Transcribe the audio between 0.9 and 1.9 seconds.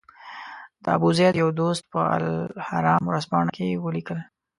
ابوزید یو دوست